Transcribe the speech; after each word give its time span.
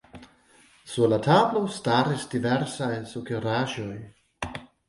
Sur 0.93 1.11
la 1.11 1.19
tablo 1.27 1.61
staris 1.77 2.25
diversaj 2.33 2.91
sukeraĵoj. 3.15 3.93